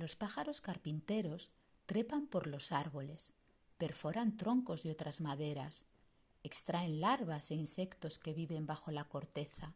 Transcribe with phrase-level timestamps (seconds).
[0.00, 1.50] Los pájaros carpinteros
[1.84, 3.34] trepan por los árboles,
[3.76, 5.84] perforan troncos de otras maderas,
[6.42, 9.74] extraen larvas e insectos que viven bajo la corteza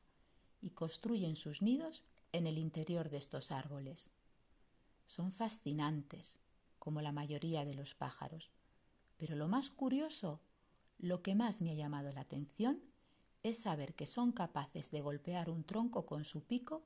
[0.62, 4.12] y construyen sus nidos en el interior de estos árboles.
[5.06, 6.38] Son fascinantes,
[6.78, 8.50] como la mayoría de los pájaros,
[9.18, 10.40] pero lo más curioso,
[10.96, 12.80] lo que más me ha llamado la atención,
[13.42, 16.82] es saber que son capaces de golpear un tronco con su pico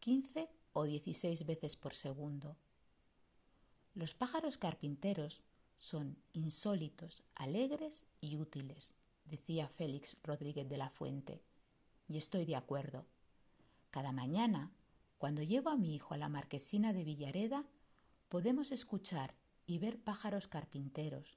[0.00, 2.56] 15 o 16 veces por segundo.
[3.94, 5.42] Los pájaros carpinteros
[5.76, 8.94] son insólitos, alegres y útiles,
[9.26, 11.42] decía Félix Rodríguez de la Fuente,
[12.08, 13.06] y estoy de acuerdo.
[13.90, 14.72] Cada mañana,
[15.18, 17.66] cuando llevo a mi hijo a la marquesina de Villareda,
[18.30, 19.34] podemos escuchar
[19.66, 21.36] y ver pájaros carpinteros,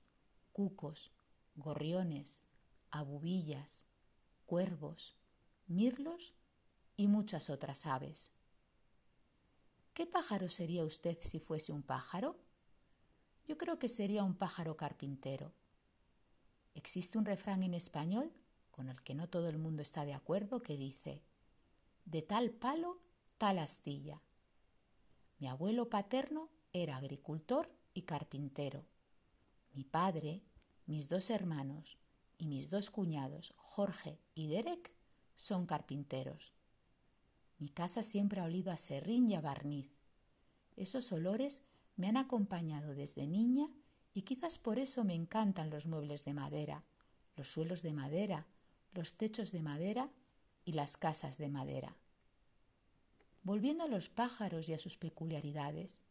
[0.53, 1.11] cucos,
[1.55, 2.41] gorriones,
[2.89, 3.83] abubillas,
[4.45, 5.17] cuervos,
[5.67, 6.33] mirlos
[6.95, 8.31] y muchas otras aves.
[9.93, 12.44] ¿Qué pájaro sería usted si fuese un pájaro?
[13.47, 15.53] Yo creo que sería un pájaro carpintero.
[16.73, 18.33] Existe un refrán en español,
[18.71, 21.23] con el que no todo el mundo está de acuerdo, que dice,
[22.05, 22.99] de tal palo,
[23.37, 24.21] tal astilla.
[25.39, 28.85] Mi abuelo paterno era agricultor y carpintero.
[29.73, 30.43] Mi padre,
[30.85, 31.99] mis dos hermanos
[32.37, 34.93] y mis dos cuñados, Jorge y Derek,
[35.35, 36.53] son carpinteros.
[37.57, 39.91] Mi casa siempre ha olido a serrín y a barniz.
[40.75, 41.63] Esos olores
[41.95, 43.69] me han acompañado desde niña
[44.13, 46.83] y quizás por eso me encantan los muebles de madera,
[47.35, 48.47] los suelos de madera,
[48.93, 50.09] los techos de madera
[50.63, 51.95] y las casas de madera.
[53.43, 56.01] Volviendo a los pájaros y a sus peculiaridades,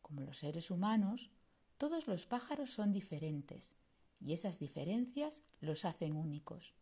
[0.00, 1.30] como los seres humanos,
[1.78, 3.76] todos los pájaros son diferentes
[4.20, 6.74] y esas diferencias los hacen únicos.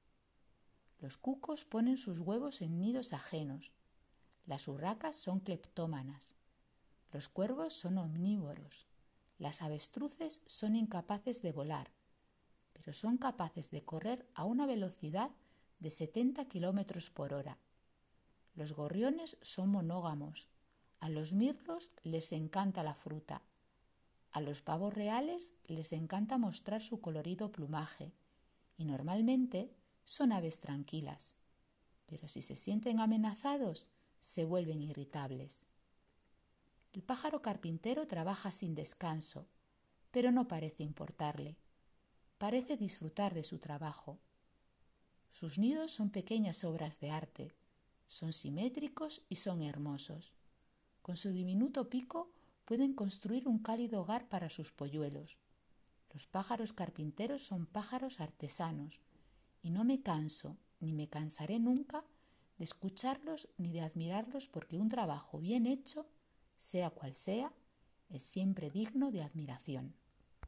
[0.98, 3.72] Los cucos ponen sus huevos en nidos ajenos.
[4.46, 6.34] Las urracas son cleptómanas.
[7.12, 8.86] Los cuervos son omnívoros.
[9.38, 11.90] Las avestruces son incapaces de volar,
[12.72, 15.30] pero son capaces de correr a una velocidad
[15.78, 17.58] de 70 kilómetros por hora.
[18.54, 20.48] Los gorriones son monógamos.
[21.00, 23.42] A los mirlos les encanta la fruta.
[24.32, 28.12] A los pavos reales les encanta mostrar su colorido plumaje
[28.76, 29.72] y normalmente
[30.04, 31.36] son aves tranquilas.
[32.06, 33.88] Pero si se sienten amenazados,
[34.20, 35.67] se vuelven irritables.
[36.98, 39.46] El pájaro carpintero trabaja sin descanso,
[40.10, 41.56] pero no parece importarle.
[42.38, 44.18] Parece disfrutar de su trabajo.
[45.30, 47.54] Sus nidos son pequeñas obras de arte,
[48.08, 50.34] son simétricos y son hermosos.
[51.00, 52.32] Con su diminuto pico
[52.64, 55.38] pueden construir un cálido hogar para sus polluelos.
[56.12, 59.02] Los pájaros carpinteros son pájaros artesanos,
[59.62, 62.04] y no me canso ni me cansaré nunca
[62.56, 66.08] de escucharlos ni de admirarlos porque un trabajo bien hecho
[66.58, 67.52] sea cual sea,
[68.10, 69.94] es siempre digno de admiración.